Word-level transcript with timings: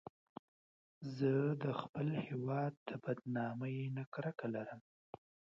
زه 1.17 1.33
د 1.63 1.65
خپل 1.81 2.07
هېواد 2.27 2.73
د 2.89 2.89
بدنامۍ 3.03 3.77
نه 3.95 4.03
کرکه 4.13 4.47
لرم 4.55 4.81